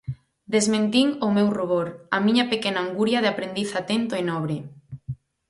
Desmentín 0.53 1.07
o 1.25 1.27
meu 1.37 1.47
rubor, 1.57 1.87
a 2.15 2.17
miña 2.25 2.45
pequena 2.51 2.79
anguria 2.85 3.19
de 3.23 3.29
aprendiz 3.33 3.69
atento 3.81 4.13
e 4.19 4.23
nobre. 4.29 4.57